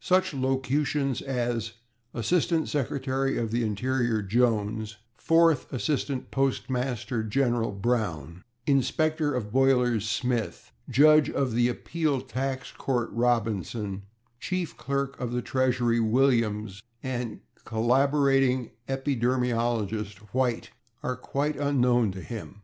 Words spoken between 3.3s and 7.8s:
of the Interior/ Jones, /Fourth Assistant Postmaster General/